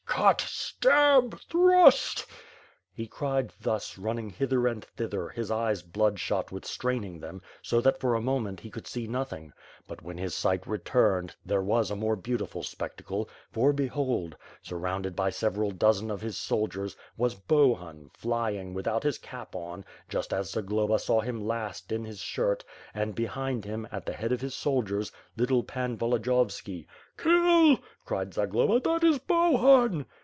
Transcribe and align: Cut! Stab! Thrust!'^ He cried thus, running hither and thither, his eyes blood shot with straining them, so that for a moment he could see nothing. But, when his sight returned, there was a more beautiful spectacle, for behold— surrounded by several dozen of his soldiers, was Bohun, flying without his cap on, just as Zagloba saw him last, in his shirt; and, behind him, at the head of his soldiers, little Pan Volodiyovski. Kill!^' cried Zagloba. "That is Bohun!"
Cut! 0.21 0.41
Stab! 0.41 1.39
Thrust!'^ 1.49 2.27
He 2.93 3.07
cried 3.07 3.51
thus, 3.59 3.97
running 3.97 4.29
hither 4.29 4.67
and 4.67 4.83
thither, 4.83 5.29
his 5.29 5.49
eyes 5.49 5.81
blood 5.81 6.19
shot 6.19 6.51
with 6.51 6.65
straining 6.65 7.19
them, 7.19 7.41
so 7.63 7.81
that 7.81 7.99
for 7.99 8.13
a 8.13 8.21
moment 8.21 8.59
he 8.59 8.69
could 8.69 8.85
see 8.85 9.07
nothing. 9.07 9.53
But, 9.87 10.03
when 10.03 10.17
his 10.19 10.35
sight 10.35 10.67
returned, 10.67 11.35
there 11.43 11.63
was 11.63 11.89
a 11.89 11.95
more 11.95 12.15
beautiful 12.15 12.61
spectacle, 12.61 13.27
for 13.49 13.73
behold— 13.73 14.35
surrounded 14.61 15.15
by 15.15 15.31
several 15.31 15.71
dozen 15.71 16.11
of 16.11 16.21
his 16.21 16.37
soldiers, 16.37 16.95
was 17.17 17.33
Bohun, 17.33 18.11
flying 18.13 18.73
without 18.73 19.03
his 19.03 19.17
cap 19.17 19.55
on, 19.55 19.83
just 20.07 20.31
as 20.31 20.51
Zagloba 20.51 20.99
saw 20.99 21.21
him 21.21 21.47
last, 21.47 21.91
in 21.91 22.03
his 22.03 22.19
shirt; 22.19 22.63
and, 22.93 23.15
behind 23.15 23.65
him, 23.65 23.87
at 23.91 24.05
the 24.05 24.13
head 24.13 24.31
of 24.33 24.41
his 24.41 24.53
soldiers, 24.53 25.11
little 25.37 25.63
Pan 25.63 25.97
Volodiyovski. 25.97 26.85
Kill!^' 27.17 27.79
cried 28.05 28.33
Zagloba. 28.33 28.79
"That 28.81 29.03
is 29.03 29.17
Bohun!" 29.17 30.05